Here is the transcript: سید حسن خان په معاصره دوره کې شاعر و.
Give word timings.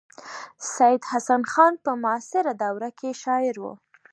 سید 0.75 1.01
حسن 1.11 1.41
خان 1.51 1.73
په 1.83 1.91
معاصره 2.03 2.53
دوره 2.63 2.89
کې 2.99 3.09
شاعر 3.21 3.55
و. 3.59 3.65